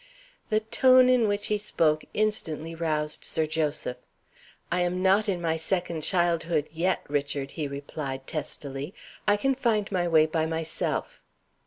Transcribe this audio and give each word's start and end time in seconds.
The 0.49 0.61
tone 0.61 1.09
in 1.09 1.27
which 1.27 1.45
he 1.45 1.59
spoke 1.59 2.05
instantly 2.15 2.73
roused 2.73 3.23
Sir 3.23 3.45
Joseph. 3.45 3.97
"I 4.71 4.81
am 4.81 5.03
not 5.03 5.29
in 5.29 5.39
my 5.39 5.57
second 5.57 6.01
childhood 6.01 6.67
yet, 6.71 7.03
Richard," 7.07 7.51
he 7.51 7.67
replied, 7.67 8.25
testily. 8.25 8.95
"I 9.27 9.37
can 9.37 9.53
find 9.53 9.91
my 9.91 10.07
way 10.07 10.25
by 10.25 10.47
myself." 10.47 11.21